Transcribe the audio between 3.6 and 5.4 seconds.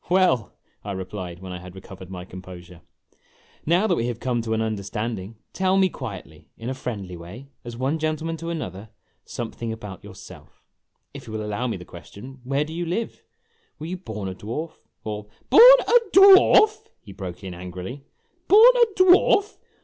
"now that we have come to an understanding,